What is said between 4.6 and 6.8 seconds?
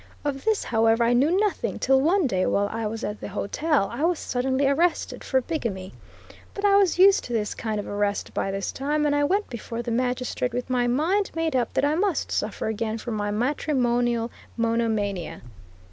arrested for bigamy. But I